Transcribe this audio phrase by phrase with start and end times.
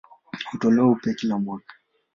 [0.51, 1.73] Hutolewa upya kila mwaka.